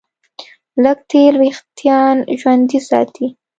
[0.83, 3.25] لږ تېل وېښتيان ژوندي ساتي.